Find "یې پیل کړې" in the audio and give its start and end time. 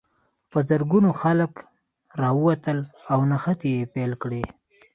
3.77-4.43